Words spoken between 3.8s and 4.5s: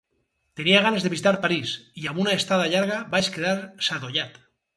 sadollat.